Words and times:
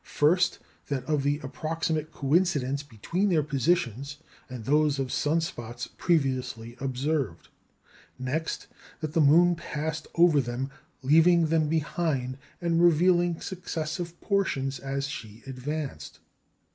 First, 0.03 0.57
that 0.87 1.05
of 1.05 1.21
the 1.21 1.39
approximate 1.43 2.11
coincidence 2.11 2.81
between 2.81 3.29
their 3.29 3.43
positions 3.43 4.17
and 4.49 4.65
those 4.65 4.97
of 4.97 5.11
sun 5.11 5.41
spots 5.41 5.85
previously 5.95 6.75
observed. 6.79 7.49
Next, 8.17 8.65
that 9.01 9.13
"the 9.13 9.21
moon 9.21 9.53
passed 9.55 10.07
over 10.15 10.41
them, 10.41 10.71
leaving 11.03 11.49
them 11.49 11.69
behind, 11.69 12.39
and 12.59 12.81
revealing 12.81 13.39
successive 13.41 14.19
portions 14.21 14.79
as 14.79 15.05
she 15.05 15.43
advanced." 15.45 16.17